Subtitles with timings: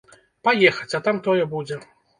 [0.47, 1.85] Паехаць, а там тое будзе.